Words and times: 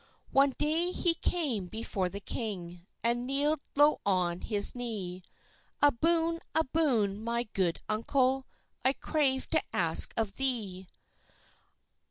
One 0.31 0.55
day 0.57 0.89
he 0.91 1.13
came 1.13 1.67
before 1.67 2.09
the 2.09 2.19
king, 2.19 2.87
And 3.03 3.27
kneel'd 3.27 3.59
low 3.75 3.99
on 4.03 4.41
his 4.41 4.73
knee: 4.73 5.21
"A 5.79 5.91
boon, 5.91 6.39
a 6.55 6.63
boon, 6.63 7.23
my 7.23 7.43
good 7.53 7.77
uncle, 7.87 8.47
I 8.83 8.93
crave 8.93 9.47
to 9.51 9.61
ask 9.71 10.11
of 10.17 10.37
thee! 10.37 10.87